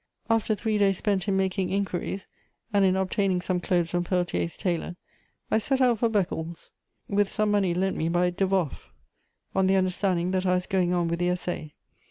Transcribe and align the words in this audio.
After 0.31 0.55
three 0.55 0.79
days 0.79 0.97
spent 0.97 1.27
in 1.27 1.37
making 1.37 1.69
inquiries 1.69 2.27
and 2.73 2.83
in 2.83 2.95
obtaining 2.95 3.39
some 3.39 3.59
clothes 3.59 3.91
from 3.91 4.03
Peltier's 4.03 4.57
tailor, 4.57 4.95
I 5.51 5.59
set 5.59 5.79
out 5.79 5.99
for 5.99 6.09
Beccles 6.09 6.71
with 7.07 7.29
some 7.29 7.51
money 7.51 7.75
lent 7.75 7.95
me 7.97 8.09
by 8.09 8.31
Deboffe, 8.31 8.89
on 9.53 9.67
the 9.67 9.75
understanding 9.75 10.31
that 10.31 10.47
I 10.47 10.55
was 10.55 10.65
going 10.65 10.91
on 10.91 11.07
with 11.07 11.19
the 11.19 11.27
_Essai. 11.27 11.73